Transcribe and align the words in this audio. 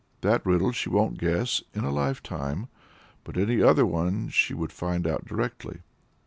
That 0.21 0.43
riddle 0.47 0.71
she 0.71 0.89
won't 0.89 1.19
guess 1.19 1.61
in 1.75 1.83
a 1.83 1.91
lifetime; 1.91 2.69
but 3.23 3.37
any 3.37 3.61
other 3.61 3.85
one 3.85 4.29
she 4.29 4.55
would 4.55 4.71
find 4.71 5.05
out 5.05 5.25
directly. 5.25 5.81